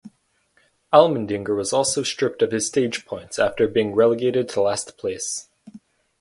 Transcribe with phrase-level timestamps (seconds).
[0.91, 5.47] Allmendinger was also stripped of his stage points after being relegated to last place.